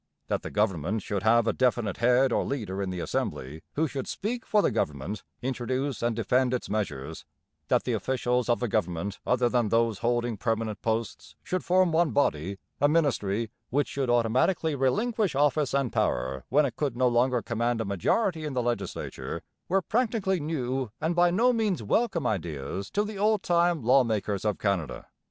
That 0.29 0.41
the 0.41 0.49
government 0.49 1.03
should 1.03 1.21
have 1.21 1.45
a 1.45 1.53
definite 1.53 1.97
head 1.97 2.31
or 2.31 2.43
leader 2.43 2.81
in 2.81 2.89
the 2.89 2.99
Assembly, 2.99 3.61
who 3.73 3.87
should 3.87 4.07
speak 4.07 4.47
for 4.47 4.63
the 4.63 4.71
government, 4.71 5.23
introduce 5.43 6.01
and 6.01 6.15
defend 6.15 6.55
its 6.55 6.71
measures; 6.71 7.23
that 7.67 7.83
the 7.83 7.93
officials 7.93 8.49
of 8.49 8.59
the 8.59 8.67
government 8.67 9.19
other 9.27 9.47
than 9.47 9.69
those 9.69 9.99
holding 9.99 10.37
permanent 10.37 10.81
posts 10.81 11.35
should 11.43 11.63
form 11.63 11.91
one 11.91 12.09
body 12.09 12.57
a 12.79 12.87
ministry 12.89 13.51
which 13.69 13.89
should 13.89 14.09
automatically 14.09 14.73
relinquish 14.73 15.35
office 15.35 15.71
and 15.71 15.93
power 15.93 16.45
when 16.49 16.65
it 16.65 16.75
could 16.75 16.97
no 16.97 17.07
longer 17.07 17.43
command 17.43 17.79
a 17.79 17.85
majority 17.85 18.43
in 18.43 18.53
the 18.53 18.63
legislature, 18.63 19.43
were 19.69 19.83
practically 19.83 20.39
new 20.39 20.89
and 20.99 21.15
by 21.15 21.29
no 21.29 21.53
means 21.53 21.83
welcome 21.83 22.25
ideas 22.25 22.89
to 22.89 23.03
the 23.03 23.19
old 23.19 23.43
time 23.43 23.83
law 23.83 24.03
makers 24.03 24.45
of 24.45 24.57
Canada. 24.57 25.05